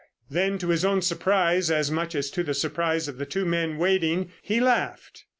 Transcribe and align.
Then, 0.31 0.57
to 0.57 0.69
his 0.69 0.83
own 0.83 1.03
surprise, 1.03 1.69
as 1.69 1.91
much 1.91 2.15
as 2.15 2.31
to 2.31 2.41
the 2.41 2.55
surprise 2.55 3.07
of 3.07 3.19
the 3.19 3.25
two 3.27 3.45
men 3.45 3.77
waiting, 3.77 4.31
he 4.41 4.59
laughed. 4.59 5.25